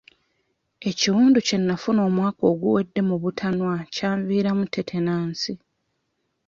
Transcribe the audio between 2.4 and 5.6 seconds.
oguwedde mu butanwa kyanviiramu tetanansi.